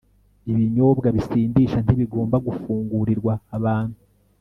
Ibinyobwa 0.51 1.07
Bisindisha 1.15 1.77
Ntibigomba 1.81 2.35
Gufungurirwa 2.45 3.33
Abantu 3.57 3.97